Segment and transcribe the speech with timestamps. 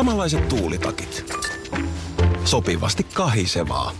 [0.00, 1.34] Samanlaiset tuulitakit.
[2.44, 3.92] Sopivasti kahisevaa.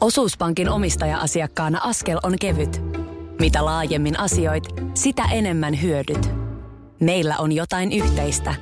[0.00, 2.80] Osuuspankin omistaja-asiakkaana askel on kevyt.
[3.40, 4.64] Mitä laajemmin asioit,
[4.94, 6.30] sitä enemmän hyödyt.
[7.00, 8.54] Meillä on jotain yhteistä.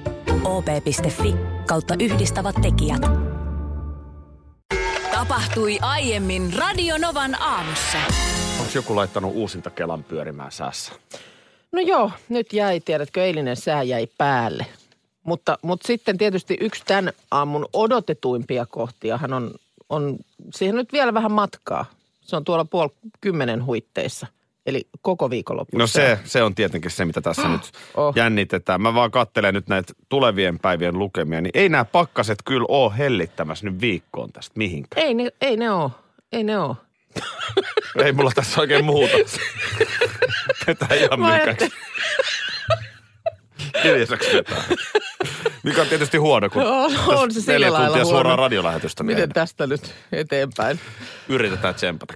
[0.44, 1.34] op.fi
[1.66, 3.03] kautta yhdistävät tekijät.
[5.11, 7.98] Tapahtui aiemmin Radionovan aamussa.
[8.61, 10.93] Onko joku laittanut uusinta Kelan pyörimään säässä?
[11.73, 14.66] No joo, nyt jäi, tiedätkö, eilinen sää jäi päälle.
[15.29, 19.54] Mutta, mutta sitten tietysti yksi tämän aamun odotetuimpia kohtiahan on,
[19.89, 20.16] on
[20.54, 21.84] siihen nyt vielä vähän matkaa.
[22.20, 24.26] Se on tuolla puoli kymmenen huitteissa,
[24.67, 25.79] eli koko viikonloppu.
[25.79, 28.17] No se, se on tietenkin se, mitä tässä nyt Oh.
[28.17, 28.82] jännitetään.
[28.82, 33.67] Mä vaan katselen nyt näitä tulevien päivien lukemia, niin ei nämä pakkaset kyllä ole hellittämässä
[33.70, 35.06] nyt viikkoon tästä mihinkään.
[35.06, 35.91] Ei ne, ei ne ole,
[36.33, 36.77] ei ne ole.
[38.05, 39.17] Ei mulla tässä oikein muuta.
[40.67, 41.69] Tätä ihan mykäksi.
[43.84, 44.62] Hiljaiseksi vetää.
[45.62, 48.05] Mikä on tietysti huono, kun On- on se neljä tuntia huono.
[48.05, 49.35] suoraa radiolähetystä Miten tehdään.
[49.35, 50.81] tästä nyt eteenpäin?
[51.29, 52.15] Yritetään tsempata.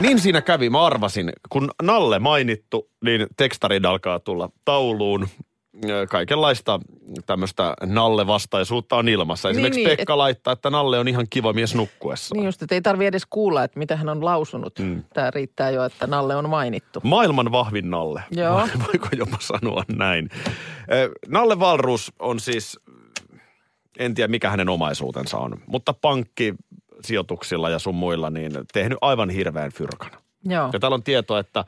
[0.00, 1.32] Niin siinä kävi, mä arvasin.
[1.48, 5.28] Kun Nalle mainittu, niin tekstarit alkaa tulla tauluun.
[6.10, 6.80] Kaikenlaista
[7.26, 9.50] tämmöistä Nalle-vastaisuutta on ilmassa.
[9.50, 12.34] Esimerkiksi Niin, niin, Pekka laittaa, että Nalle on ihan kiva mies nukkuessa.
[12.34, 14.78] Niin just, että ei tarvi edes kuulla, että mitä hän on lausunut.
[14.78, 15.02] Mm.
[15.14, 17.00] Tämä riittää jo, että Nalle on mainittu.
[17.02, 18.22] Maailman vahvin Nalle.
[18.30, 18.68] Joo.
[18.78, 20.28] Voiko jopa sanoa näin?
[21.28, 22.80] Nalle Valrus on siis,
[23.98, 29.72] en tiedä mikä hänen omaisuutensa on, mutta pankkisijoituksilla ja sun muilla niin tehnyt aivan hirveän
[29.72, 30.10] fyrkan.
[30.44, 30.70] Joo.
[30.72, 31.64] Ja täällä on tietoa, että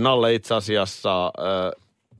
[0.00, 1.32] Nalle itse asiassa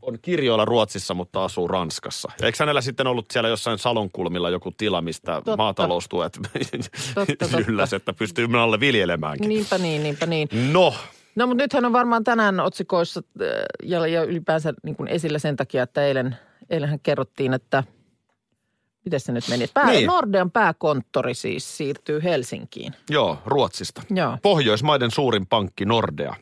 [0.03, 2.33] on kirjoilla Ruotsissa, mutta asuu Ranskassa.
[2.43, 5.57] Eikö hänellä sitten ollut siellä jossain salonkulmilla joku tila, mistä Totta.
[5.57, 6.39] maataloustuet
[7.15, 7.59] totta.
[7.69, 9.49] ylläs, että pystyy Nalle viljelemäänkin.
[9.49, 10.49] Niinpä niin, niinpä niin.
[10.73, 10.95] No,
[11.37, 13.47] No mutta nythän on varmaan tänään otsikoissa äh,
[13.83, 16.37] ja, ja ylipäänsä niin kuin esillä sen takia, että eilen,
[16.71, 17.85] eilenhän kerrottiin, että
[19.05, 19.67] miten se nyt meni?
[19.75, 20.07] Pää, niin.
[20.07, 22.93] Nordean pääkonttori siis siirtyy Helsinkiin.
[23.11, 24.03] joo, Ruotsista.
[24.11, 24.39] Joo.
[24.43, 26.35] Pohjoismaiden suurin pankki Nordea.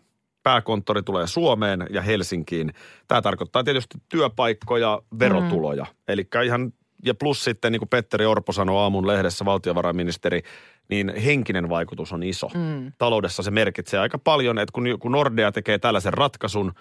[0.49, 2.73] Pääkonttori tulee Suomeen ja Helsinkiin.
[3.09, 5.85] Tämä tarkoittaa tietysti työpaikkoja, verotuloja.
[5.85, 5.91] Mm.
[6.09, 6.73] Eli ihan,
[7.05, 10.43] ja plus sitten, niin kuin Petteri Orpo sanoi aamun lehdessä, valtiovarainministeri,
[10.89, 12.51] niin henkinen vaikutus on iso.
[12.55, 12.93] Mm.
[12.99, 16.73] Taloudessa se merkitsee aika paljon, että kun, kun Nordea tekee tällaisen ratkaisun,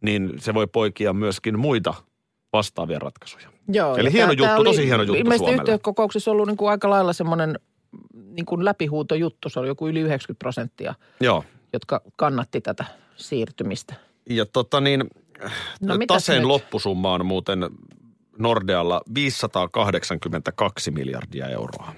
[0.00, 1.94] niin se voi poikia myöskin muita
[2.52, 3.48] vastaavia ratkaisuja.
[3.68, 5.62] Joo, Eli hieno tää- juttu, oli tosi hieno juttu Ilmeisesti Suomelle.
[5.62, 7.58] yhtiökokouksessa ollut niin kuin aika lailla semmoinen
[8.14, 9.48] niin kuin läpihuutojuttu.
[9.48, 11.44] Se oli joku yli 90 prosenttia, Joo.
[11.72, 12.84] jotka kannatti tätä
[13.20, 13.94] siirtymistä.
[14.30, 15.04] Ja tota niin,
[15.80, 16.46] No taseen nyt?
[16.46, 17.70] loppusumma on muuten
[18.38, 21.92] Nordealla 582 miljardia euroa.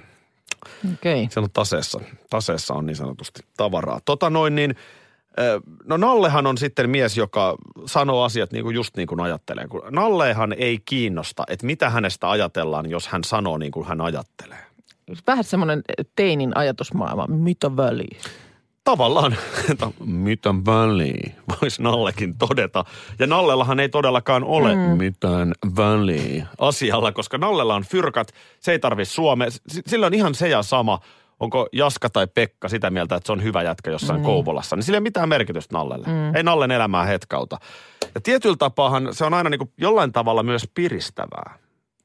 [0.92, 1.28] Okei.
[1.30, 2.00] Se on taseessa.
[2.30, 4.00] Taseessa on niin sanotusti tavaraa.
[4.04, 4.74] Tota noin niin,
[5.84, 7.56] no Nallehan on sitten mies, joka
[7.86, 9.66] sanoo asiat niin kuin just niin kuin ajattelee.
[9.90, 14.58] Nallehan ei kiinnosta, että mitä hänestä ajatellaan, jos hän sanoo niin kuin hän ajattelee.
[15.26, 15.82] Vähän semmoinen
[16.16, 17.26] teinin ajatusmaailma.
[17.26, 18.20] Mitä väliä?
[18.84, 19.36] Tavallaan,
[19.70, 22.84] että mitä väliä, voisi Nallekin todeta.
[23.18, 24.80] Ja Nallellahan ei todellakaan ole mm.
[24.80, 29.48] mitään väliä asialla, koska Nallella on fyrkat, se ei tarvi Suomea.
[29.86, 31.00] Sillä on ihan se ja sama,
[31.40, 34.24] onko Jaska tai Pekka sitä mieltä, että se on hyvä jätkä jossain mm.
[34.24, 34.76] Kouvolassa.
[34.76, 36.06] Niin sillä ei ole mitään merkitystä Nallelle.
[36.06, 36.34] Mm.
[36.34, 37.58] Ei Nallen elämää hetkauta.
[38.14, 41.58] Ja tietyllä tapaahan se on aina niin kuin jollain tavalla myös piristävää,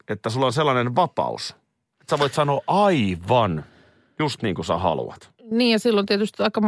[0.09, 1.55] että sulla on sellainen vapaus,
[2.01, 3.65] että sä voit sanoa aivan
[4.19, 5.36] just niin kuin sä haluat.
[5.51, 6.61] Niin ja silloin tietysti aika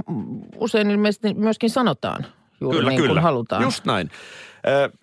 [0.56, 2.26] usein ilmeisesti myöskin sanotaan
[2.62, 3.14] juuri Kyllä, niin kyllä.
[3.14, 3.62] kuin halutaan.
[3.62, 4.10] Just näin.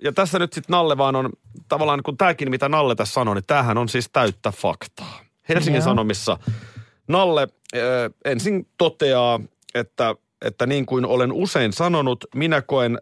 [0.03, 1.31] Ja tässä nyt sitten Nalle vaan on,
[1.69, 5.21] tavallaan kun tämäkin mitä Nalle tässä sanoi, niin tämähän on siis täyttä faktaa.
[5.49, 5.85] Helsingin Joo.
[5.85, 6.39] Sanomissa
[7.09, 9.41] Nalle ö, ensin toteaa,
[9.75, 12.99] että, että niin kuin olen usein sanonut, minä koen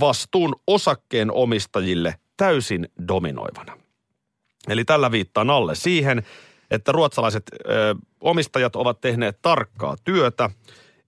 [0.00, 3.78] vastuun osakkeen omistajille täysin dominoivana.
[4.68, 6.22] Eli tällä viittaa Nalle siihen,
[6.70, 10.50] että ruotsalaiset ö, omistajat ovat tehneet tarkkaa työtä,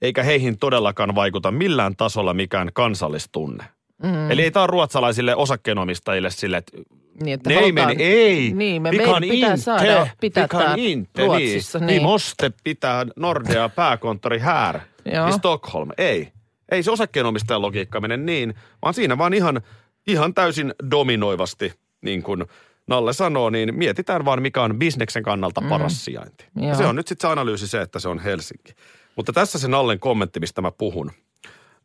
[0.02, 3.64] eikä heihin todellakaan vaikuta millään tasolla mikään kansallistunne.
[4.02, 4.30] Mm.
[4.30, 6.78] Eli ei tämä ruotsalaisille osakkeenomistajille sille, että
[7.22, 11.78] Niin, että nej, halutaan- men ei, Niin, me, meidän pitää inte, saada pitää inte, Ruotsissa.
[11.78, 11.86] niin.
[11.86, 12.00] Niin.
[12.00, 14.80] Vi måste pitää Nordea pääkonttori här
[15.28, 15.88] i Stockholm.
[15.98, 16.32] Ei,
[16.72, 19.60] ei se osakkeenomistajan logiikka mene niin, vaan siinä vaan ihan,
[20.06, 21.72] ihan täysin dominoivasti,
[22.02, 22.44] niin kuin
[22.90, 26.44] Nalle sanoo, niin mietitään vaan mikä on bisneksen kannalta paras sijainti.
[26.56, 26.74] Ja Joo.
[26.74, 28.72] se on nyt sitten se analyysi se, että se on Helsinki.
[29.16, 31.10] Mutta tässä se Nallen kommentti, mistä mä puhun.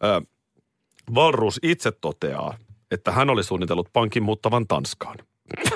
[0.03, 0.21] Ö,
[1.15, 2.57] Valruus itse toteaa,
[2.91, 5.17] että hän oli suunnitellut pankin muuttavan Tanskaan.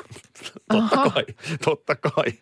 [0.72, 1.10] totta Aha.
[1.10, 1.26] kai,
[1.66, 2.34] totta kai.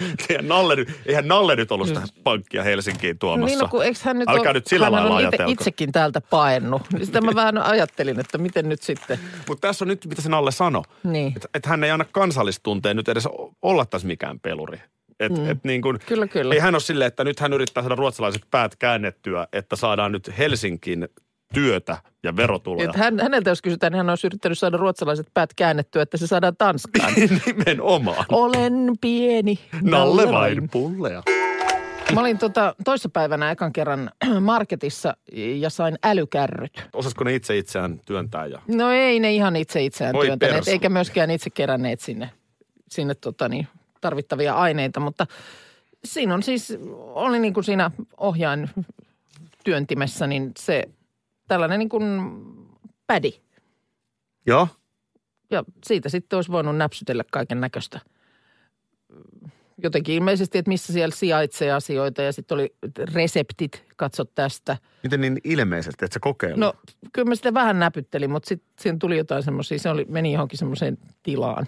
[0.30, 3.46] Eihän Nalle, nyt- eihän Nalle nyt ollut sitä pankkia Helsinkiin tuomassa.
[3.46, 6.20] Niin, no kun eikö hän nyt Älkää ole, nyt sillä lailla on ite, itsekin täältä
[6.20, 6.82] paennut.
[6.92, 9.18] Niin Sitä mä vähän ajattelin, että miten nyt sitten.
[9.48, 10.82] Mutta tässä on nyt, mitä se Nalle sanoi.
[11.04, 11.32] Niin.
[11.36, 13.28] Että et hän ei anna kansallistunteen nyt edes
[13.62, 14.80] olla tässä mikään peluri.
[15.20, 15.50] Et, mm.
[15.50, 16.54] et niin kun, Kyllä, kyllä.
[16.54, 20.38] Ei hän ole silleen, että nyt hän yrittää saada ruotsalaiset päät käännettyä, että saadaan nyt
[20.38, 21.08] Helsinkiin
[21.54, 22.84] työtä ja verotuloja.
[22.84, 26.26] Että hän, häneltä jos kysytään, niin hän olisi yrittänyt saada ruotsalaiset päät käännettyä, että se
[26.26, 27.12] saadaan Tanskaan.
[27.46, 28.26] Nimenomaan.
[28.28, 29.58] Olen pieni.
[29.82, 31.22] Nalle vain pulleja.
[32.14, 34.10] Mä olin tota, toissapäivänä ekan kerran
[34.40, 36.88] marketissa ja sain älykärryt.
[36.92, 38.62] Osasko ne itse itseään työntää ja...
[38.68, 40.70] No ei ne ihan itse itseään Voi työntäneet, persu.
[40.70, 42.30] eikä myöskään itse keränneet sinne,
[42.90, 43.68] sinne tota niin,
[44.00, 45.26] tarvittavia aineita, mutta
[46.04, 48.70] siinä on siis, oli niin kuin siinä ohjaan
[49.64, 50.88] työntimessä, niin se
[51.48, 52.04] tällainen niin kuin
[53.06, 53.32] pädi.
[54.46, 54.68] Joo.
[55.50, 58.00] Ja siitä sitten olisi voinut näpsytellä kaiken näköistä.
[59.82, 62.74] Jotenkin ilmeisesti, että missä siellä sijaitsee asioita ja sitten oli
[63.14, 64.76] reseptit, katso tästä.
[65.02, 66.60] Miten niin ilmeisesti, että se kokeilu?
[66.60, 66.74] No
[67.12, 70.58] kyllä mä sitä vähän näpyttelin, mutta sitten siinä tuli jotain semmoisia, se oli, meni johonkin
[70.58, 71.66] semmoiseen tilaan.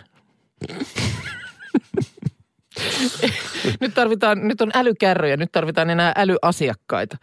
[3.80, 7.16] nyt tarvitaan, nyt on älykärryjä, nyt tarvitaan enää älyasiakkaita.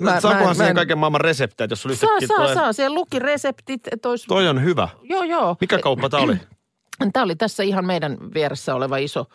[0.00, 2.54] Mä, Saakohan siihen kaiken maailman reseptejä, jos sulla Saa, saa, tulee...
[2.54, 2.72] saa.
[2.72, 4.26] Siellä luki reseptit, että olisi...
[4.26, 4.88] Toi on hyvä.
[5.02, 5.56] Joo, joo.
[5.60, 6.36] Mikä kauppa tää oli?
[7.12, 9.26] Tämä oli tässä ihan meidän vieressä oleva iso,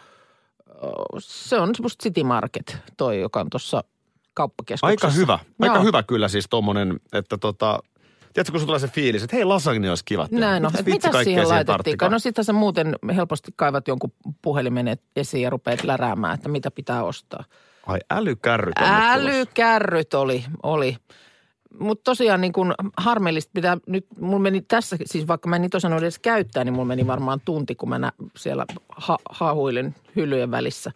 [1.19, 3.83] se on semmoista City Market, toi, joka on tuossa
[4.33, 5.07] kauppakeskuksessa.
[5.07, 5.39] Aika hyvä.
[5.61, 5.83] Aika Joo.
[5.83, 7.79] hyvä kyllä siis tommonen, että tota...
[8.33, 10.27] Tiedätkö, kun tulee se fiilis, että hei, lasagne olisi kiva.
[10.27, 10.45] tehdä.
[10.45, 10.63] Näin.
[10.63, 11.65] Mitäs vitsi mitä siihen laitettiin?
[11.65, 12.11] tarttikaan?
[12.11, 17.03] No sitten sä muuten helposti kaivat jonkun puhelimen esiin ja rupeat läräämään, että mitä pitää
[17.03, 17.43] ostaa.
[17.87, 18.75] Ai älykärryt.
[18.81, 20.97] Älykärryt oli, oli.
[21.79, 25.77] Mutta tosiaan niin kun harmillista pitää nyt, mulla meni tässä, siis vaikka mä en niitä
[25.77, 30.51] osannut edes käyttää, niin mulla meni varmaan tunti, kun mä nä, siellä ha, hahuilin hyllyjen
[30.51, 30.91] välissä.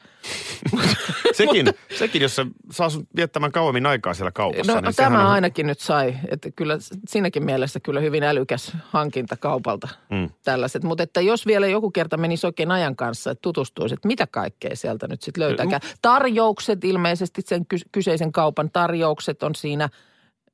[1.34, 4.74] Sekin, sekin, jos se saa sun viettämään kauemmin aikaa siellä kaupassa.
[4.74, 5.32] No niin tämä on...
[5.32, 6.78] ainakin nyt sai, että kyllä
[7.08, 10.30] siinäkin mielessä kyllä hyvin älykäs hankinta kaupalta Mm.
[10.44, 10.84] tällaiset.
[10.84, 14.76] Mutta että jos vielä joku kerta menisi oikein ajan kanssa, että tutustuisi, että mitä kaikkea
[14.76, 15.82] sieltä nyt sitten löytääkään.
[16.02, 19.90] Tarjoukset ilmeisesti, sen ky- kyseisen kaupan tarjoukset on siinä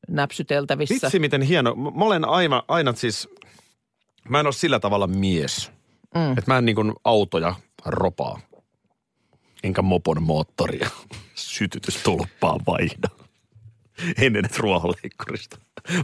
[0.08, 1.08] näpsyteltävissä.
[1.08, 1.76] Vitsi, miten hieno.
[1.76, 3.30] Mä olen aina, aina siis,
[4.30, 5.72] mä en ole sillä tavalla mies.
[6.16, 6.32] Mm.
[6.32, 7.56] Että mä en niin kuin autoja
[7.86, 8.40] ropaa.
[9.64, 10.90] Enkä mopon moottoria
[11.36, 13.10] sytytystulppaan vaihda.
[14.18, 15.58] Ennen et ruohonleikkurista.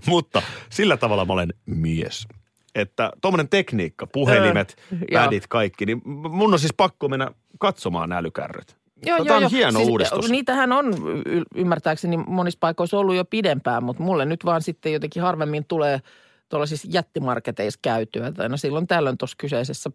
[0.06, 2.28] Mutta sillä tavalla mä olen mies.
[2.76, 8.79] Että tuommoinen tekniikka, puhelimet, Öö, pädit, kaikki, niin mun on siis pakko mennä katsomaan älykärryt.
[9.06, 9.50] Joo, Tämä joo, on joo.
[9.50, 10.30] hieno siis, uudistus.
[10.30, 10.94] Niitähän on
[11.26, 16.02] y- ymmärtääkseni monissa paikoissa ollut jo pidempään, mutta mulle nyt vaan sitten jotenkin harvemmin tulee
[16.50, 18.28] tuollaisissa jättimarketeissa käytyä.
[18.28, 19.90] että Aina silloin tällöin tuossa kyseisessä,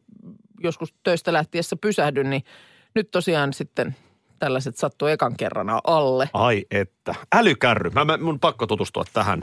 [0.62, 2.42] joskus töistä lähtiessä pysähdyn, niin
[2.94, 3.96] nyt tosiaan sitten
[4.38, 6.30] tällaiset sattuu ekan kerran alle.
[6.32, 7.14] Ai että.
[7.34, 7.90] Älykärry.
[7.90, 9.40] Mä, mä, mun pakko tutustua tähän.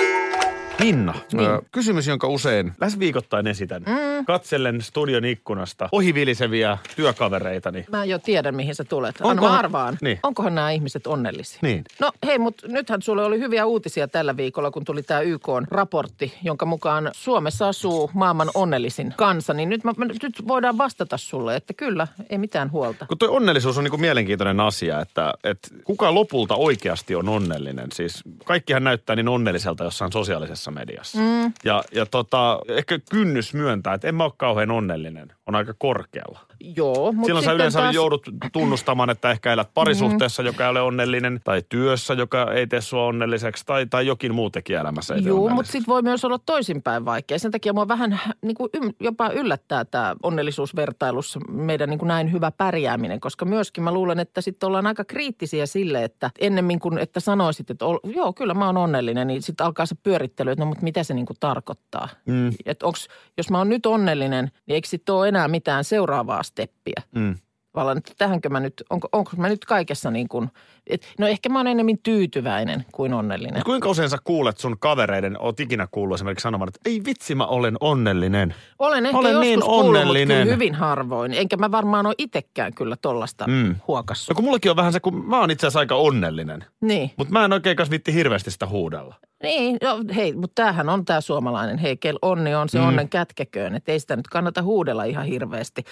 [0.84, 1.50] Minna, Niin.
[1.50, 3.82] ö, kysymys, jonka usein lähes viikoittain esitän.
[3.82, 4.26] Mm.
[4.26, 7.86] Katsellen studion ikkunasta ohiviliseviä työkavereitani.
[7.92, 9.16] Mä jo tiedän, mihin sä tulet.
[9.22, 9.98] Anna Onkohan- mä arvaan.
[10.02, 10.20] Niin.
[10.24, 11.60] Onkohan nämä ihmiset onnellisia?
[11.62, 11.84] Niin.
[12.00, 16.66] No hei, mutta nythän sulle oli hyviä uutisia tällä viikolla, kun tuli tämä YK-raportti, jonka
[16.66, 19.54] mukaan Suomessa asuu maailman onnellisin kansa.
[19.54, 23.06] Niin nyt, mä, mä- nyt voidaan vastata sulle, että kyllä, ei mitään huolta.
[23.06, 27.92] Kun toi onnellisuus on niin kuin mielenkiintoinen asia, että, että kuka lopulta oikeasti on onnellinen.
[27.94, 31.18] Siis kaikkihan näyttää niin onnelliselta jossain sosiaalisessa mediassa.
[31.18, 31.54] Mm.
[31.64, 36.40] Ja, ja tota, ehkä kynnys myöntää, että en mä ole kauhean onnellinen, on aika korkealla.
[36.76, 38.22] Joo, mutta Silloin sä yleensä taas, joudut
[38.54, 43.06] tunnustamaan, että ehkä elät parisuhteessa, joka ei ole onnellinen, tai työssä, joka ei tee sua
[43.06, 47.06] onnelliseksi, tai, tai jokin muu tekijä elämässä ei Joo, mutta sitten voi myös olla toisinpäin
[47.06, 47.40] vaikea.
[47.40, 48.70] Sen takia mua vähän niin kuin
[49.00, 54.42] jopa yllättää tämä onnellisuusvertailussa meidän niin kuin näin hyvä pärjääminen, koska myöskin mä luulen, että
[54.42, 58.66] sitten ollaan aika kriittisiä sille, että ennemmin kuin että sanoisit, että ol, joo, kyllä mä
[58.66, 62.10] oon onnellinen, niin sitten alkaa se pyörittely, että no mutta mitä se niin kuin tarkoittaa.
[62.26, 62.52] Mm.
[62.66, 63.08] Että onks,
[63.38, 67.02] jos mä oon nyt onnellinen, niin eikö sitten ole enää mitään seuraavaa steppiä?
[67.16, 67.36] Mm.
[67.76, 70.50] Vallan, että tähänkö mä nyt, onko, onko mä nyt kaikessa niin kuin,
[70.88, 73.54] et, no ehkä mä oon enemmän tyytyväinen kuin onnellinen.
[73.58, 77.36] Mut Kuinka usein sä kuulet sun kavereiden, oot ikinä kuullut esimerkiksi sanomaan, että ei vitsi
[77.36, 78.56] mä olen onnellinen.
[78.80, 80.42] Olen ehkä Olen joskus niin kuullut, onnellinen.
[80.44, 81.34] kyllä hyvin harvoin.
[81.34, 83.76] Enkä mä varmaan ole itsekään kyllä tollasta Mm.
[83.88, 84.30] huokassut.
[84.30, 86.66] No kun mullakin on vähän se, kun mä oon itse asiassa aika onnellinen.
[86.82, 89.16] Niin, Mutta mä en oikein kas vitti hirveästi sitä huudella.
[89.44, 91.78] niin no, hei, mutta tämähän on tämä suomalainen.
[91.78, 92.88] Hei, kel onni on se mm.
[92.88, 93.76] onnen kätkeköön.
[93.76, 95.84] Että ei sitä nyt kannata huudella ihan hirveästi.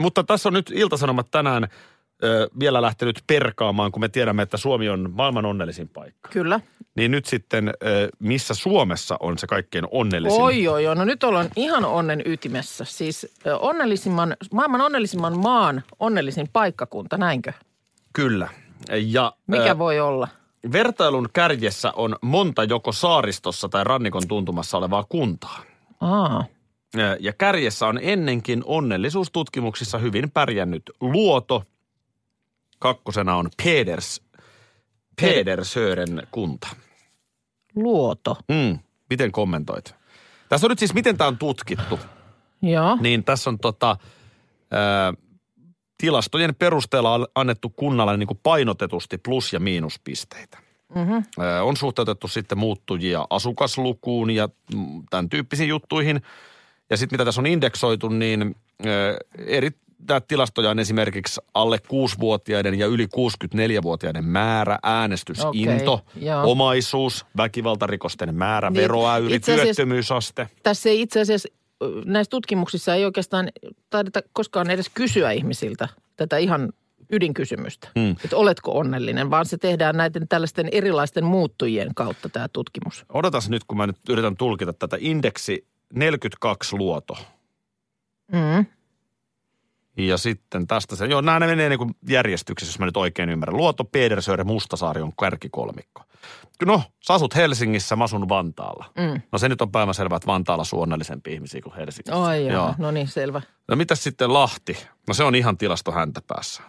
[0.00, 1.68] Mutta tässä on nyt Iltasanomat tänään
[2.24, 6.28] ö, vielä lähtenyt perkaamaan, kun me tiedämme, että Suomi on maailman onnellisin paikka.
[6.32, 6.60] Kyllä.
[6.96, 10.42] Niin nyt sitten, ö, missä Suomessa on se kaikkein onnellisin?
[10.42, 10.96] Oi, oi, oi.
[10.96, 12.84] No nyt ollaan ihan onnen ytimessä.
[12.84, 17.52] Siis ö, onnellisimman, maailman onnellisimman maan onnellisin paikkakunta, näinkö?
[18.12, 18.48] Kyllä.
[19.02, 20.28] Ja Mikä ö, voi olla?
[20.72, 25.62] vertailun kärjessä on monta joko saaristossa tai rannikon tuntumassa olevaa kuntaa.
[26.00, 26.44] Aa,
[27.20, 31.64] Ja kärjessä on ennenkin onnellisuustutkimuksissa hyvin pärjännyt Luoto.
[32.78, 34.22] Kakkosena on Peders,
[35.20, 36.68] Pedersören kunta.
[37.74, 38.36] luoto.
[38.48, 38.78] Mm,
[39.10, 39.94] miten kommentoit?
[40.48, 41.98] Tässä on nyt siis, miten tämä on tutkittu.
[42.62, 42.98] Joo.
[43.00, 43.96] Niin tässä on tota,
[44.70, 45.14] ää,
[45.98, 50.58] tilastojen perusteella annettu kunnalle niin kuin painotetusti plus- ja miinuspisteitä.
[50.94, 51.22] Mm-hmm.
[51.38, 54.48] Ää, on suhteutettu sitten muuttujia asukaslukuun ja
[55.10, 56.22] tämän tyyppisiin juttuihin.
[56.90, 58.56] Ja sitten mitä tässä on indeksoitu, niin
[59.46, 59.70] eri
[60.06, 66.50] tää tilastoja on esimerkiksi alle 6-vuotiaiden ja yli 64-vuotiaiden määrä, äänestysinto, joo.
[66.50, 70.48] omaisuus, väkivaltarikosten määrä, Niin, veroäyri, itse asiassa- työttömyysaste.
[70.62, 71.48] Tässä ei itse asiassa
[72.04, 73.48] näissä tutkimuksissa ei oikeastaan
[73.90, 76.72] taideta koskaan edes kysyä ihmisiltä tätä ihan
[77.12, 78.10] ydinkysymystä, Mm.
[78.24, 83.04] että oletko onnellinen, vaan se tehdään näiden tällaisten erilaisten muuttujien kautta tämä tutkimus.
[83.12, 84.96] Odotas nyt, kun mä nyt yritän tulkita tätä.
[85.00, 87.18] Indeksi 42 luoto.
[88.32, 88.66] Mm.
[89.96, 93.56] Ja sitten tästä se, joo, nämä menee niin kuin järjestyksessä, jos mä nyt oikein ymmärrän.
[93.56, 96.02] Luoto, Pedersöre, Mustasaari on kärkikolmikko.
[96.66, 98.84] No, sä asut Helsingissä, mä asun Vantaalla.
[98.96, 99.22] Mm.
[99.32, 102.16] No se nyt on päivänselvää, että Vantaalla on onnellisempi ihmisiä kuin Helsingissä.
[102.16, 103.42] Oi joo, no niin, selvä.
[103.68, 104.86] No mitäs sitten Lahti?
[105.08, 106.62] No se on ihan tilasto häntä päässä.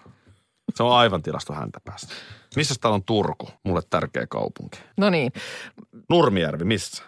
[0.76, 2.08] Se on aivan tilasto häntä päässä.
[2.56, 3.50] Missä täällä on Turku?
[3.64, 4.80] Mulle tärkeä kaupunki.
[4.98, 5.32] No niin,
[6.10, 7.04] Nurmijärvi, missä?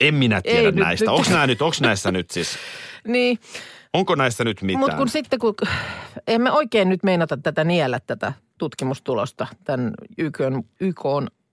[0.00, 1.04] En minä tiedä Ei nyt- näistä.
[1.04, 2.58] nyt- Onko nämä nyt, onko näissä nyt siis,
[3.06, 3.38] niin.
[3.92, 4.80] onko näistä nyt mitään?
[4.80, 5.54] Mutta kun sitten, kun
[6.28, 10.38] emme oikein nyt meinata tätä niellä tätä tutkimustulosta, tämän YK,
[10.80, 11.02] YK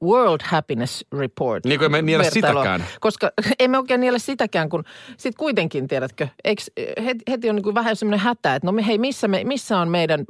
[0.03, 1.65] World Happiness Report.
[1.65, 2.83] Niin kuin emme niele sitäkään.
[3.00, 4.83] Koska emme oikein niele sitäkään, kun
[5.17, 6.62] sitten kuitenkin, tiedätkö, eikö,
[7.05, 9.77] heti, heti on niin kuin vähän semmoinen hätä, että no me, hei, missä, me, missä
[9.77, 10.24] on meidän,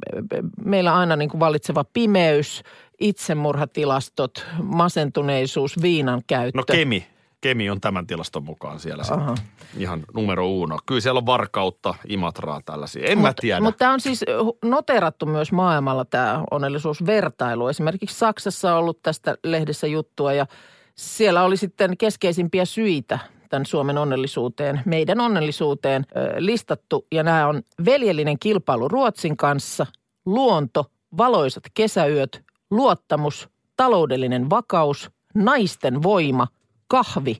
[0.64, 2.62] meillä aina niin kuin vallitseva pimeys,
[3.00, 6.58] itsemurhatilastot, masentuneisuus, viinan käyttö.
[6.58, 7.06] No Kemi.
[7.42, 9.34] Kemi on tämän tilaston mukaan siellä Aha.
[9.76, 10.78] ihan numero uno.
[10.86, 13.06] Kyllä siellä on varkautta, Imatraa tällaisia.
[13.06, 13.60] En mä Mut- tiedä.
[13.60, 14.24] Mutta tämä on siis
[14.64, 17.68] noterattu myös maailmalla tämä onnellisuusvertailu.
[17.68, 20.46] Esimerkiksi Saksassa on ollut tästä lehdessä juttua ja
[20.94, 23.18] siellä oli sitten keskeisimpiä syitä
[23.48, 27.06] tämän Suomen onnellisuuteen, meidän onnellisuuteen ö, listattu.
[27.12, 29.86] Ja nämä on veljellinen kilpailu Ruotsin kanssa,
[30.26, 30.84] luonto,
[31.18, 36.46] valoisat kesäyöt, luottamus, taloudellinen vakaus, naisten voima,
[36.92, 37.36] kahvi,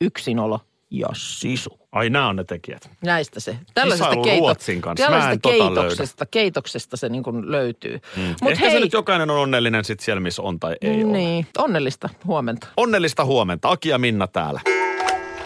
[0.00, 0.60] yksinolo
[0.90, 1.78] ja sisu.
[1.92, 2.90] Ai nämä on ne tekijät.
[3.02, 3.58] Näistä se.
[3.74, 5.04] Tällaisesta, keito, Ruotsin kanssa.
[5.04, 5.80] Mä tällaisesta tota löydä.
[5.80, 8.00] keitoksesta, keitoksesta se niin kuin löytyy.
[8.16, 8.34] Mm.
[8.42, 11.12] Mut Ehkä se nyt jokainen on onnellinen sit siellä, missä on tai ei ole.
[11.12, 12.66] niin, onnellista huomenta.
[12.76, 13.70] Onnellista huomenta.
[13.70, 14.60] Aki ja Minna täällä.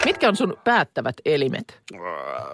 [0.05, 1.81] Mitkä on sun päättävät elimet?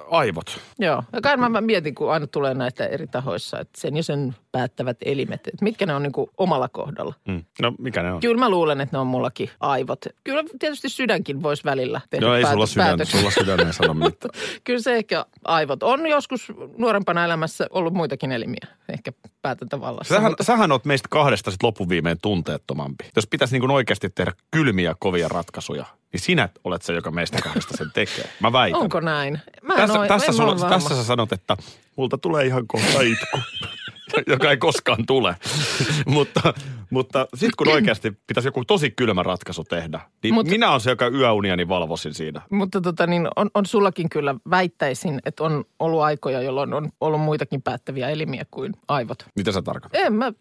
[0.10, 0.60] Aivot.
[0.80, 4.04] Joo, ja kai mä, mä mietin, kun aina tulee näitä eri tahoissa, että sen ja
[4.04, 7.14] sen päättävät elimet, että mitkä ne on niin kuin omalla kohdalla.
[7.28, 7.44] Mm.
[7.62, 8.20] No mikä ne on?
[8.20, 10.06] Kyllä mä luulen, että ne on mullakin aivot.
[10.24, 13.20] Kyllä tietysti sydänkin voisi välillä tehdä Joo, ei sulla päätös- sydän, päätöksiä.
[13.20, 14.30] sulla sydän ei sano mitään.
[14.64, 15.84] Kyllä se ehkä aivot.
[15.84, 19.12] On joskus nuorempana elämässä ollut muitakin elimiä, ehkä
[19.42, 20.16] päätäntävallassa.
[20.16, 23.06] Sähän, mutta- sähän oot meistä kahdesta sit loppuviimein tunteettomampi.
[23.16, 25.86] Jos pitäisi niin kuin oikeasti tehdä kylmiä, kovia ratkaisuja,
[26.18, 28.30] niin sinä olet se, joka meistä kahdesta sen tekee.
[28.40, 28.82] Mä väitän.
[28.82, 29.40] Onko näin?
[29.62, 31.58] Mä en Tässä, oo- tässä, en sulla, ole tässä sä sanot, että
[31.96, 33.40] multa tulee ihan kohta itku,
[34.34, 35.36] joka ei koskaan tule.
[36.06, 36.54] mutta
[36.90, 40.90] mutta sitten kun oikeasti pitäisi joku tosi kylmä ratkaisu tehdä, niin Mut- minä olen se,
[40.90, 42.42] joka yöuniani valvosin siinä.
[42.52, 47.22] Mutta tota niin, on, on sullakin kyllä väittäisin, että on ollut aikoja, jolloin on ollut
[47.22, 49.26] muitakin päättäviä elimiä kuin aivot.
[49.36, 50.02] Mitä sä tarkoitat?
[50.02, 50.34] En mä,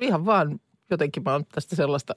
[0.00, 2.14] ihan vaan jotenkin mä oon tästä sellaista,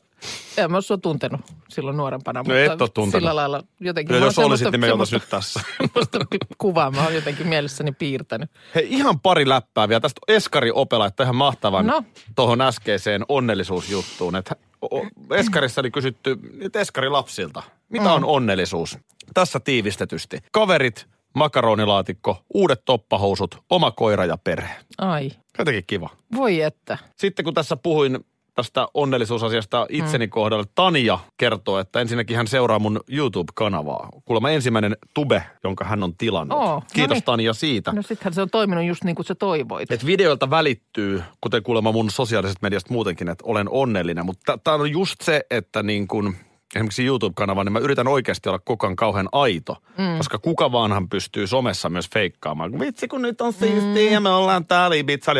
[0.57, 2.43] en mä ole sua tuntenut silloin nuorempana.
[2.47, 3.21] No et oo tuntenut.
[3.21, 4.15] Sillä lailla jotenkin.
[4.15, 5.59] Oon jos olisit, niin me ei oltaisi semmoista- nyt tässä.
[5.77, 6.19] semmoista
[6.57, 8.49] kuvaa mä oon jotenkin mielessäni piirtänyt.
[8.75, 12.03] Hei, ihan pari läppää vielä tästä Eskari Opela, että ihan mahtavan No.
[12.35, 14.35] tuohon äskeiseen onnellisuusjuttuun.
[14.35, 14.55] Että
[15.31, 18.11] Eskarissa oli kysytty että Eskari lapsilta, mitä Mm.
[18.13, 18.97] on onnellisuus?
[19.33, 20.39] Tässä tiivistetysti.
[20.51, 24.75] Kaverit, makaronilaatikko, uudet toppahousut, oma koira ja perhe.
[24.97, 26.09] Ai, Jotenkin kiva.
[26.35, 26.97] voi että.
[27.15, 28.19] Sitten kun tässä puhuin
[28.59, 30.29] tästä onnellisuusasiasta itseni mm.
[30.29, 34.09] kohdalla, Tanja kertoo, että ensinnäkin hän seuraa mun YouTube-kanavaa.
[34.25, 36.57] Kuulemma ensimmäinen tube, jonka hän on tilannut.
[36.57, 37.23] Oo, no Kiitos niin.
[37.23, 37.91] Tanja siitä.
[37.91, 39.91] No sittenhän se on toiminut just niin kuin sä toivoit.
[39.91, 44.25] Että videoilta välittyy, kuten kuulemma mun sosiaalisesta mediasta muutenkin, että olen onnellinen.
[44.25, 46.35] Mutta tämä on just se, että niin kun
[46.75, 49.77] esimerkiksi YouTube-kanava, niin mä yritän oikeasti olla koko ajan kauhean aito.
[49.97, 50.17] Mm.
[50.17, 52.79] Koska kuka vaanhan pystyy somessa myös feikkaamaan.
[52.79, 54.13] Vitsi kun nyt on siistiä mm.
[54.13, 55.31] ja me ollaan täällä Ibiza.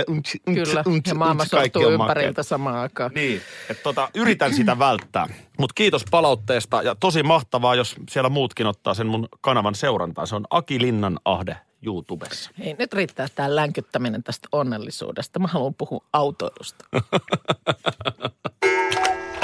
[0.45, 3.11] Kyllä, ja maailma sortuu ympäriltä samaan aikaan.
[3.15, 5.27] Niin, että tota, yritän sitä välttää.
[5.59, 10.27] Mutta kiitos palautteesta ja tosi mahtavaa, jos siellä muutkin ottaa sen mun kanavan seurantaan.
[10.27, 12.51] Se on Aki Linnan Ahde YouTubessa.
[12.59, 15.39] Ei, nyt riittää tämä länkyttäminen tästä onnellisuudesta.
[15.39, 16.85] Mä haluan puhua autoilusta.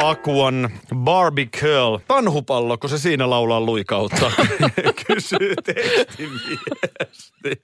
[0.09, 1.97] Akuan Barbie Girl.
[2.07, 4.31] Tanhupallo, kun se siinä laulaa luikautta.
[5.07, 7.61] Kysyy tekstiviesti.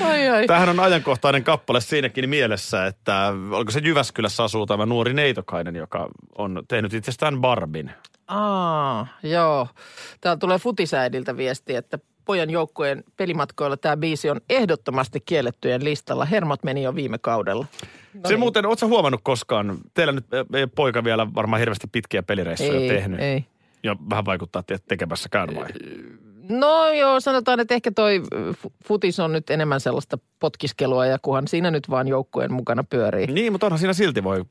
[0.00, 0.46] Ai, ai.
[0.46, 6.08] Tämähän on ajankohtainen kappale siinäkin mielessä, että oliko se Jyväskylässä asuu tämä nuori neitokainen, joka
[6.38, 7.90] on tehnyt itsestään Barbin.
[8.28, 9.68] Aa, joo.
[10.20, 16.24] Täällä tulee futisäidiltä viesti, että pojan joukkojen pelimatkoilla tämä biisi on ehdottomasti kiellettyjen listalla.
[16.24, 17.66] Hermot meni jo viime kaudella.
[18.14, 18.40] No se niin.
[18.40, 23.20] muuten, ootko huomannut koskaan, teillä nyt ei poika vielä varmaan hirveästi pitkiä pelireissuja ei, tehnyt.
[23.20, 23.44] Ei.
[23.82, 25.68] Ja vähän vaikuttaa te- tekemässäkään vai?
[26.58, 28.22] No joo, sanotaan, että ehkä toi
[28.86, 33.26] futis on nyt enemmän sellaista potkiskelua ja kunhan siinä nyt vaan joukkueen mukana pyörii.
[33.26, 34.44] Niin, mutta onhan siinä silti voi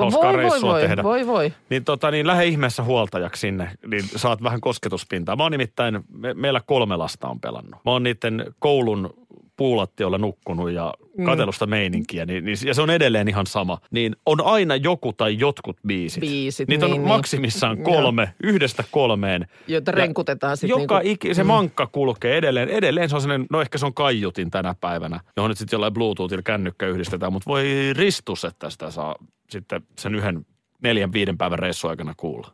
[0.00, 1.02] hauskaa voi, reissua voi, tehdä.
[1.02, 1.52] Voi, voi.
[1.70, 5.36] Niin tota, niin lähde ihmeessä huoltajaksi sinne, niin saat vähän kosketuspintaa.
[5.36, 7.80] Mä oon nimittäin, me, meillä kolme lasta on pelannut.
[7.84, 9.25] Mä oon niiden koulun
[9.56, 10.94] puulattiolla nukkunut ja
[11.24, 13.78] katelusta meininkiä, niin, niin, ja se on edelleen ihan sama.
[13.90, 16.20] Niin on aina joku tai jotkut biisit.
[16.20, 17.08] Biisit, Niitä on niin, niin.
[17.08, 19.46] maksimissaan kolme, yhdestä kolmeen.
[19.68, 20.80] Joita renkutetaan sitten.
[20.80, 22.68] Joka niinku, iki, se mankka kulkee edelleen.
[22.68, 25.94] Edelleen se on sellainen, no ehkä se on kaiutin tänä päivänä, johon nyt sitten jollain
[25.94, 29.14] Bluetoothilla kännykkä yhdistetään, mutta voi ristus, että sitä saa
[29.50, 30.46] sitten sen yhden
[30.82, 32.52] neljän, viiden päivän reissu aikana kuulla.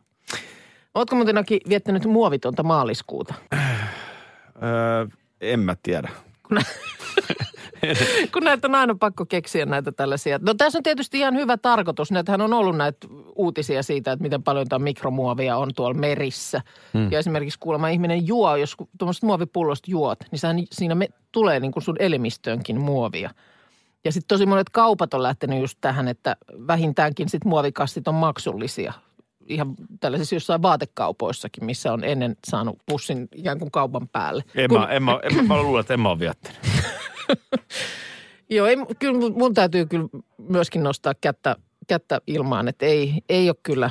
[0.95, 1.35] Ootko muuten
[1.69, 3.33] viettänyt muovitonta maaliskuuta?
[4.63, 5.07] Öö,
[5.41, 6.09] en mä tiedä.
[6.53, 6.59] Kun,
[8.33, 10.39] kun näitä on aina pakko keksiä näitä tällaisia.
[10.41, 12.11] No tässä on tietysti ihan hyvä tarkoitus.
[12.11, 16.61] Näitähän on ollut näitä uutisia siitä, että miten paljon tämä mikromuovia on tuolla merissä.
[16.93, 17.11] Hmm.
[17.11, 21.71] Ja esimerkiksi kuulemma ihminen juo, jos tuommoista muovipullosta juot, niin sehän, siinä me, tulee niin
[21.71, 23.29] kuin sun elimistöönkin muovia.
[24.05, 26.35] Ja sitten tosi monet kaupat on lähtenyt just tähän, että
[26.67, 28.93] vähintäänkin sit muovikassit on maksullisia.
[29.47, 34.43] Ihan tällaisissa jossain vaatekaupoissakin, missä on ennen saanut pussin ikään kuin kaupan päälle.
[34.55, 36.59] En, Kun- mä, en, mä, en, mä luulen, että en mä ole viettänyt.
[38.49, 40.07] Joo, ei, kyllä mun- mun täytyy kyllä
[40.37, 41.55] myöskin nostaa kättä,
[41.87, 43.89] kättä ilmaan, että ei, ei ole kyllä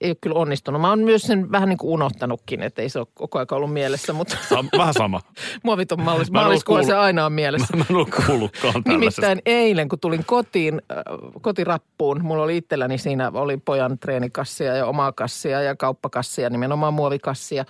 [0.00, 0.80] ei ole kyllä onnistunut.
[0.80, 3.72] Mä oon myös sen vähän niin kuin unohtanutkin, että ei se ole koko ajan ollut
[3.72, 5.20] mielessä, mutta Sam, vähän sama.
[5.64, 7.76] Mä en oo maaliskuulla se aina on mielessä.
[7.76, 8.82] Mä en ole kuullutkaan.
[8.86, 11.02] Nimittäin eilen, kun tulin kotiin, äh,
[11.40, 17.64] kotirappuun, mulla oli itselläni siinä, oli pojan treenikassia ja omaa kassia ja kauppakassia, nimenomaan muovikassia.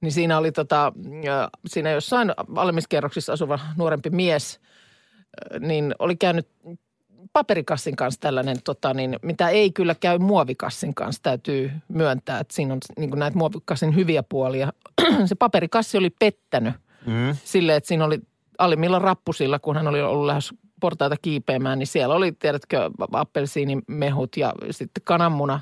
[0.00, 0.92] Niin siinä oli tota,
[1.28, 2.88] äh, siinä jossain alemmissa
[3.32, 4.60] asuva nuorempi mies,
[5.54, 6.48] äh, niin oli käynyt
[7.32, 12.72] paperikassin kanssa tällainen, tota, niin, mitä ei kyllä käy muovikassin kanssa, täytyy myöntää, että siinä
[12.72, 14.72] on niin kuin näitä muovikassin hyviä puolia.
[15.26, 16.74] Se paperikassi oli pettänyt
[17.06, 17.36] Mm.
[17.44, 18.18] sille, että siinä oli
[18.58, 24.52] alimmilla rappusilla, kun hän oli ollut lähes portaita kiipeämään, niin siellä oli, tiedätkö, appelsiinimehut ja
[24.70, 25.60] sitten kananmuna,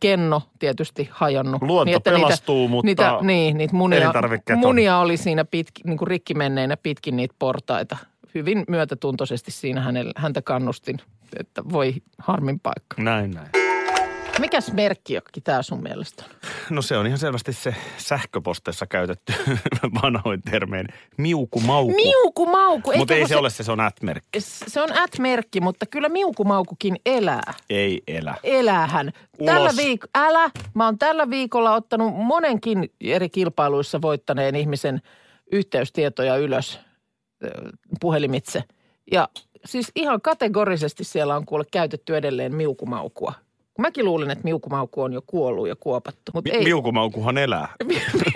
[0.00, 1.62] kenno tietysti hajonnut.
[1.62, 4.12] Luonto että pelastuu, mutta niitä, niin, niitä munia,
[4.56, 7.96] munia oli siinä pitki, niin kuin rikki menneinä pitkin niitä portaita.
[8.38, 10.98] Hyvin myötätuntoisesti siinä hänellä, häntä kannustin,
[11.40, 13.02] että voi harmin paikka.
[13.02, 13.48] Näin, näin.
[14.38, 16.30] Mikäs merkki tämä sun mielestä on?
[16.70, 19.32] No se on ihan selvästi se sähköposteissa käytetty
[20.02, 21.92] vanhoin termein miukumauku.
[21.94, 22.92] Miukumauku.
[22.96, 24.40] Mutta ei se se- ole se, se on at-merkki.
[24.40, 27.54] Se on at-merkki, mutta kyllä miukumaukukin elää.
[27.70, 28.34] Ei elä.
[28.42, 29.12] elähän.
[29.38, 29.54] Ulos.
[29.54, 35.02] Tällä viik- älä, mä oon tällä viikolla ottanut monenkin eri kilpailuissa voittaneen ihmisen
[35.52, 36.80] yhteystietoja ylös
[38.00, 38.64] puhelimitse.
[39.12, 39.28] Ja
[39.64, 43.32] siis ihan kategorisesti siellä on kuule käytetty edelleen miukumaukua.
[43.78, 46.64] Mäkin luulin, että miukumauku on jo kuollut ja kuopattu, mutta Mi- ei.
[46.64, 47.68] miukumaukuhan elää.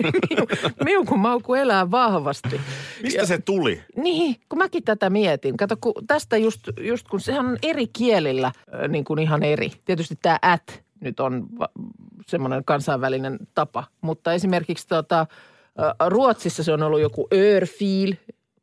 [0.85, 2.61] miukumauku elää vahvasti.
[3.03, 3.81] Mistä se tuli?
[3.95, 5.57] Niin, kun mäkin tätä mietin.
[5.57, 8.51] Kato, kun tästä just, just kun sehän on eri kielillä
[8.87, 9.71] niin kuin ihan eri.
[9.85, 11.69] Tietysti tämä at nyt on va-
[12.27, 13.83] semmoinen kansainvälinen tapa.
[14.01, 15.27] Mutta esimerkiksi tota,
[16.07, 18.13] Ruotsissa se on ollut joku örfil,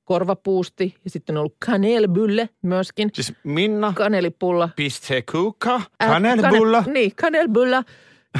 [0.08, 3.10] korvapuusti ja sitten on ollut kanelbulle myöskin.
[3.14, 4.68] Siis Minna, Kanelipulla.
[4.76, 6.82] piste kuka, kanelbulla.
[6.82, 7.84] Kane, niin, kanelbulla.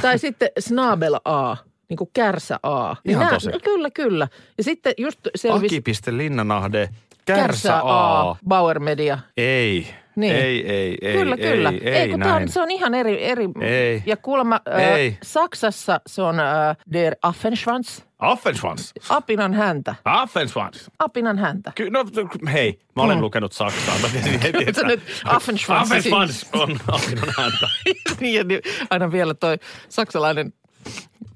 [0.02, 1.56] Tai sitten snabel A,
[1.88, 2.94] niin kuin kärsä A.
[3.04, 3.50] Niin Ihan nää- tosi.
[3.50, 4.28] no Kyllä, kyllä.
[4.58, 5.76] Ja sitten just selvisi...
[5.78, 6.88] Aki.linnanahde,
[7.24, 8.36] kärsä A.
[8.48, 9.18] Bauer Media.
[9.36, 9.86] Ei.
[10.18, 10.36] Niin.
[10.36, 11.70] Ei, ei, ei, kyllä, ei, kyllä.
[11.70, 13.24] ei, ei kun tää on, se on ihan eri.
[13.24, 13.48] eri.
[13.60, 14.02] Ei.
[14.06, 14.60] Ja kuulemma
[14.96, 15.08] Ei.
[15.08, 18.92] Äh, Saksassa se on äh, der Affenschwanz, Affenschwanz.
[19.08, 19.94] apinan häntä.
[20.04, 20.88] Affenschwanz.
[20.98, 21.72] Apinan häntä.
[21.74, 22.04] Ky- no,
[22.52, 23.94] hei, mä olen lukenut Saksaa.
[24.02, 24.86] Mä tiesin heti, että...
[24.86, 25.82] Nyt Affenschwanz.
[25.90, 27.68] Affenschwanz on Affinan häntä.
[28.20, 29.56] niin, ja niin, aina vielä toi
[29.88, 30.52] saksalainen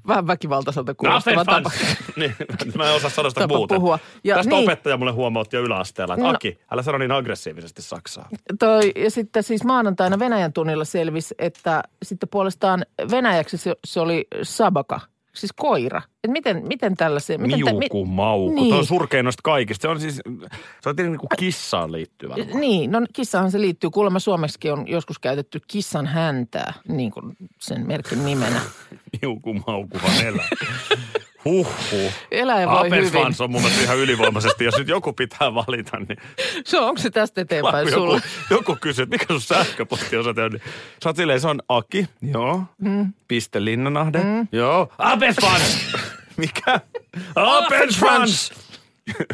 [0.08, 1.62] vähän väkivaltaiselta kuulostava tapa.
[1.66, 1.98] Affenschwanz.
[2.16, 2.34] niin,
[2.76, 3.76] mä en osaa sanoa sitä Tapa muuten.
[3.80, 3.98] puhua.
[4.24, 4.64] Ja Tästä niin.
[4.64, 6.34] opettaja mulle huomautti jo yläasteella, että No.
[6.34, 8.28] Aki, älä sano niin aggressiivisesti Saksaa.
[8.58, 14.26] Toi, ja sitten siis maanantaina Venäjän tunnilla selvisi, että sitten puolestaan Venäjäksi se, se oli
[14.42, 15.00] sabaka,
[15.34, 16.02] siis koira.
[16.24, 17.38] Et miten, miten tällaisia...
[17.38, 18.54] Miten tä- Miuku, mauku.
[18.54, 18.68] Niin.
[18.68, 19.82] Tuo on surkein noista kaikista.
[19.82, 20.20] Se on siis,
[20.80, 22.34] se on niin kuin kissaan liittyvä.
[22.54, 23.90] Niin, no kissahan se liittyy.
[23.90, 28.60] Kuulemma suomeksikin on joskus käytetty kissan häntää, niin kuin sen merkin nimenä.
[29.22, 30.48] Miuku, maukuhan elää.
[31.44, 32.12] Huhhuh.
[32.30, 32.92] Eläin voi hyvin.
[32.92, 34.64] Appensvans on mun mielestä ihan ylivoimaisesti.
[34.64, 36.18] Jos nyt joku pitää valita, niin
[36.64, 38.20] Se on, onko se tästä eteenpäin joku, sulla?
[38.50, 40.52] joku kysyy, että mikä sun sähköpostiosoite on.
[40.52, 40.62] Niin
[41.04, 42.62] sä oot silleen, se on Aki, joo.
[42.78, 43.12] Mm.
[43.28, 44.48] Piste Linnanahde, mm.
[44.52, 44.92] joo.
[44.98, 45.96] Appensvans!
[46.36, 46.80] mikä?
[47.36, 48.52] Appensvans!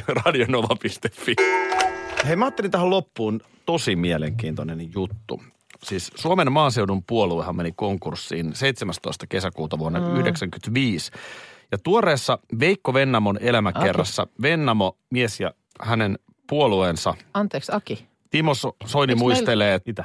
[0.09, 1.35] Radionova.fi.
[2.27, 5.43] Hei, mä ajattelin tähän loppuun tosi mielenkiintoinen juttu.
[5.83, 9.27] Siis Suomen maaseudun puoluehan meni konkurssiin 17.
[9.27, 11.13] kesäkuuta vuonna 1995.
[11.73, 18.09] Ja tuoreessa Veikko Vennamon elämäkerrassa Vennamo, mies ja hänen puolueensa Anteeksi, Aki.
[18.31, 20.05] Timo So- Soini Eiks muistelee, että mitä?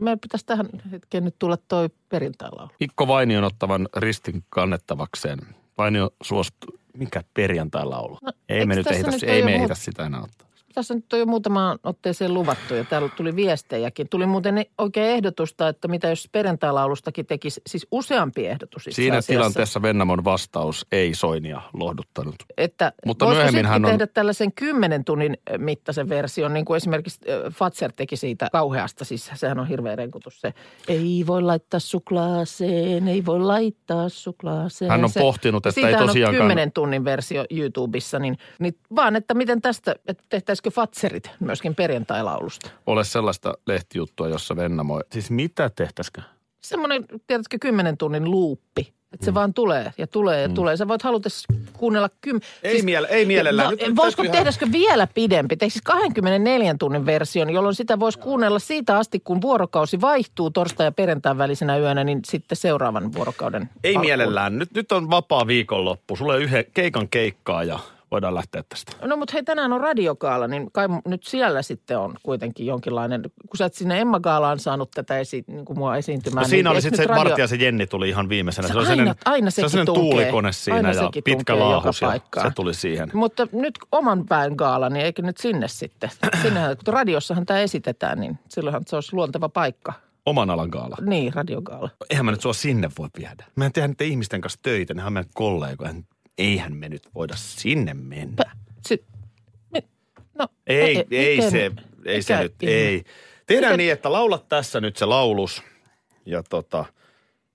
[0.00, 2.70] Meidän pitäisi tähän hetkeen nyt tulla toi perintailaulu.
[2.80, 5.38] Mikko Vainion ottavan ristin kannettavakseen.
[5.78, 8.18] Vainio suostui, mikä perjantai-laulu?
[8.22, 10.48] No, ei me nyt nyt ei me ehditä sitä enää ottaa.
[10.74, 14.08] Tässä nyt on jo muutamaan otteeseen luvattu ja täällä tuli viestejäkin.
[14.08, 19.32] Tuli muuten oikein ehdotusta, että mitä jos perintailaulustakin tekisi, siis useampi ehdotus itse Siinä asiassa.
[19.32, 22.34] tilanteessa Vennamon vastaus ei Soinia lohduttanut.
[22.56, 27.20] Että Mutta myöhemmin hän on- tehdä tällaisen kymmenen tunnin ö, mittaisen version, niin kuin esimerkiksi
[27.28, 29.04] ö, Fatser teki siitä kauheasta.
[29.04, 30.54] Siis sehän on hirveä renkutus se,
[30.88, 34.90] ei voi laittaa suklaaseen, ei voi laittaa suklaaseen.
[34.90, 39.16] Hän on se, pohtinut, että ei tosiaankaan- on kymmenen tunnin versio YouTubessa, niin, niin vaan,
[39.16, 40.22] että miten tästä, että
[40.62, 42.70] tehtäisikö Fatserit myöskin perjantailaulusta.
[42.86, 45.00] Ole sellaista lehtijuttua, jossa Vennamo...
[45.12, 46.22] Siis mitä tehtäisikö?
[46.60, 48.92] Semmoinen, tiedätkö, kymmenen tunnin luuppi.
[49.12, 49.34] Että se Mm.
[49.34, 50.76] vaan tulee ja tulee ja tulee.
[50.76, 52.40] Sä voit halutessa kuunnella kym...
[52.62, 53.70] Ei miele- ei mielellään.
[53.70, 55.56] Nyt- nyt voisiko ihan- tehdäskö vielä pidempi?
[55.56, 60.86] Teikö siis 24 tunnin version, jolloin sitä voisi kuunnella siitä asti, kun vuorokausi vaihtuu torstai-
[60.86, 64.06] ja perjantain välisenä yönä, niin sitten seuraavan vuorokauden Ei alkuun.
[64.06, 64.58] mielellään.
[64.58, 66.16] Nyt, nyt on vapaa viikonloppu.
[66.16, 67.78] Sulla on yhden keikan keikkaa ja
[68.12, 68.92] voidaan lähteä tästä.
[69.06, 73.58] No mutta hei, tänään on radiokaala, niin kai nyt siellä sitten on kuitenkin jonkinlainen, kun
[73.58, 76.42] sä et sinne Emma Gaalaan saanut tätä esi, niin kuin mua esiintymään.
[76.42, 78.68] No siinä niin oli sitten se Vartijaisen Jenni tuli ihan viimeisenä.
[78.68, 80.02] Se oli aina- aina se oli sekin tunkee.
[80.02, 83.10] tuulikone siinä Aina ja pitkä laahus ja se tuli siihen.
[83.14, 86.10] Mutta nyt oman pään gaala, niin eikö nyt sinne sitten?
[86.42, 89.92] Sinnehän, kun radiossahan tämä esitetään, niin silloinhan se olisi luonteva paikka.
[90.26, 90.96] Oman alan gaala.
[91.00, 91.90] Niin, radiogaala.
[92.10, 93.44] Eihän mä nyt sua sinne voi viedä.
[93.56, 95.94] Mä en tehdä niiden ihmisten kanssa töitä, nehän on meidän kollegoja.
[96.38, 98.44] Eihän me nyt voida sinne mennä.
[98.86, 99.04] Si-
[99.72, 99.82] me-
[100.38, 101.70] no, Ei, e- ei, miten- se,
[102.06, 102.74] ei se nyt, ihme?
[102.74, 103.04] ei.
[103.46, 105.62] Tehdään niin, että laulat tässä nyt se laulus
[106.26, 106.84] ja tota,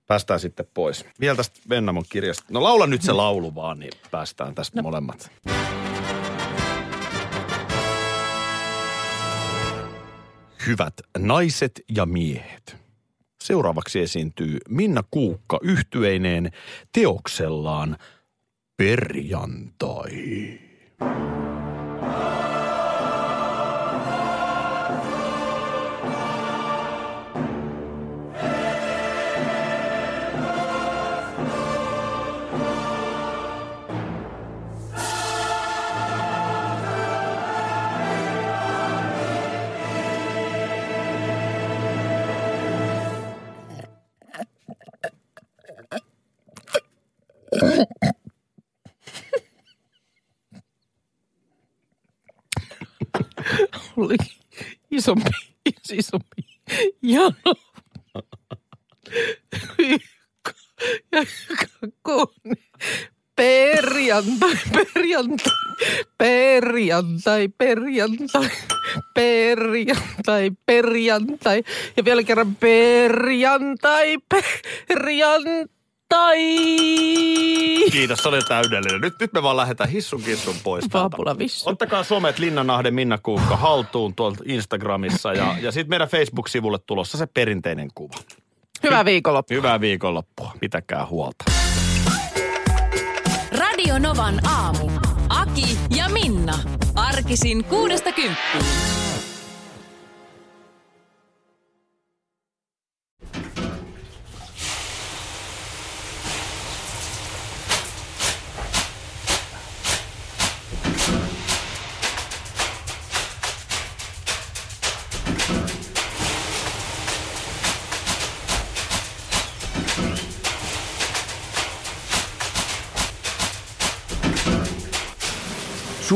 [0.06, 1.04] päästään sitten pois.
[1.20, 2.44] Vielä tästä Vennamon kirjasta.
[2.50, 4.82] No laula nyt se laulu vaan, niin päästään tästä no.
[4.82, 5.30] molemmat.
[10.66, 12.76] Hyvät naiset ja miehet.
[13.42, 16.50] Seuraavaksi esiintyy Minna Kuukka yhtyeineen
[16.92, 17.96] teoksellaan
[18.78, 20.14] Perjantai.
[54.98, 55.30] Isompi,
[56.02, 56.42] isompi
[57.02, 57.54] jano.
[61.12, 61.22] Ja
[61.56, 62.58] kakkonen.
[63.38, 65.54] Perjantai, perjantai,
[66.18, 68.50] perjantai, perjantai,
[69.14, 71.62] perjantai, perjantai.
[71.96, 75.77] Ja vielä kerran perjantai, perjantai.
[77.92, 79.00] Kiitos, se oli täydellinen.
[79.00, 80.84] Nyt, nyt me vaan lähdetään hissun kissun pois.
[80.92, 81.70] Vaapula vissu.
[81.70, 87.26] Ottakaa somet Linnanahden Minna Kuukka haltuun tuolta Instagramissa ja, ja sitten meidän Facebook-sivulle tulossa se
[87.26, 88.14] perinteinen kuva.
[88.82, 89.56] Hyvää viikonloppua.
[89.56, 90.52] Hyvää viikonloppua.
[90.60, 91.44] Pitäkää huolta.
[93.58, 94.90] Radio Novan aamu.
[95.28, 96.58] Aki ja Minna.
[96.94, 98.64] Arkisin kuudesta kymppiin.